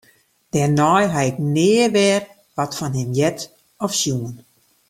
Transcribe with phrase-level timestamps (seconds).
[0.51, 2.21] Dêrnei ha ik nea wer
[2.55, 3.39] wat fan him heard
[3.83, 4.35] of sjoen.